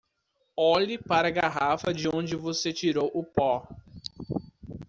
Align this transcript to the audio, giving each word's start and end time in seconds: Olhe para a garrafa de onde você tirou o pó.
Olhe 0.57 0.97
para 0.97 1.27
a 1.27 1.31
garrafa 1.31 1.93
de 1.93 2.09
onde 2.09 2.35
você 2.35 2.73
tirou 2.73 3.11
o 3.13 3.23
pó. 3.23 3.67